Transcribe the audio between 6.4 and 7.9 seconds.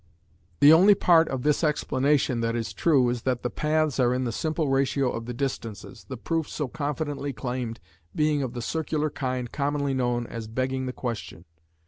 so confidently claimed